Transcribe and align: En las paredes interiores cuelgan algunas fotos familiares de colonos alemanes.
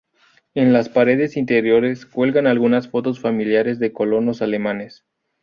En 0.55 0.73
las 0.73 0.89
paredes 0.89 1.37
interiores 1.37 2.07
cuelgan 2.07 2.47
algunas 2.47 2.87
fotos 2.87 3.19
familiares 3.19 3.77
de 3.77 3.93
colonos 3.93 4.41
alemanes. 4.41 5.05